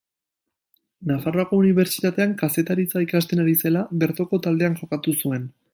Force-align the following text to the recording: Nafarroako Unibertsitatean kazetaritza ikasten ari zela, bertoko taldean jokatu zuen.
Nafarroako 1.11 1.59
Unibertsitatean 1.65 2.33
kazetaritza 2.41 3.05
ikasten 3.07 3.45
ari 3.47 3.57
zela, 3.67 3.87
bertoko 4.05 4.45
taldean 4.49 4.81
jokatu 4.83 5.21
zuen. 5.21 5.51